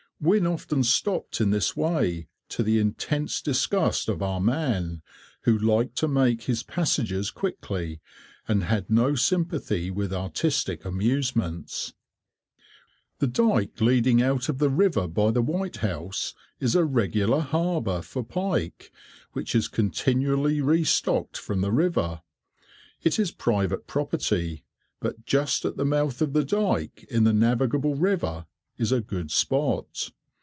[0.23, 5.01] Wynne often stopped in this way, to the intense disgust of our man,
[5.45, 8.01] who liked to make his passages quickly,
[8.47, 11.95] and had no sympathy with artistic amusements.
[13.17, 18.03] The dyke leading out of the river by the White House is a regular harbour
[18.03, 18.91] for pike,
[19.33, 22.21] which is continually restocked from the river.
[23.01, 24.65] It is private property,
[24.99, 28.45] but just at the mouth of the dyke, in the navigable river,
[28.77, 30.09] is a good spot.